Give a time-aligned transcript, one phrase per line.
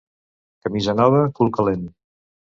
[0.67, 1.87] Camisa nova, cul calent.